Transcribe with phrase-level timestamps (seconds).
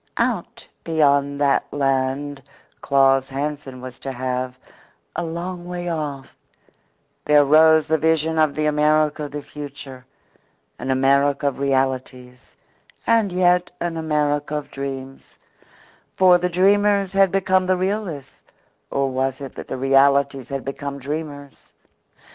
[0.17, 2.41] Out beyond that land
[2.81, 4.57] Claus Hansen was to have,
[5.15, 6.35] a long way off,
[7.25, 10.03] there rose the vision of the America of the future
[10.79, 12.57] an America of realities,
[13.05, 15.37] and yet an America of dreams;
[16.15, 18.41] for the dreamers had become the realists
[18.89, 21.73] or was it that the realists had become dreamers?